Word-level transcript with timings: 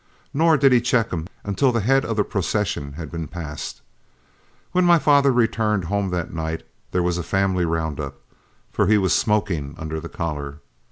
Nor 0.33 0.57
did 0.57 0.71
he 0.71 0.81
check 0.81 1.11
him 1.11 1.27
until 1.43 1.71
the 1.71 1.79
head 1.81 2.03
of 2.05 2.17
the 2.17 2.23
procession 2.23 2.93
had 2.93 3.11
been 3.11 3.27
passed. 3.27 3.81
When 4.71 4.83
my 4.83 4.97
father 4.97 5.31
returned 5.31 5.83
home 5.83 6.09
that 6.09 6.33
night, 6.33 6.63
there 6.89 7.03
was 7.03 7.19
a 7.19 7.23
family 7.23 7.65
round 7.65 7.99
up, 7.99 8.19
for 8.71 8.87
he 8.87 8.97
was 8.97 9.13
smoking 9.13 9.75
under 9.77 9.99
the 9.99 10.09
collar. 10.09 10.57